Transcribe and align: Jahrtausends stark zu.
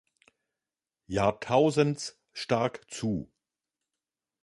Jahrtausends 1.05 2.19
stark 2.33 2.89
zu. 2.89 3.31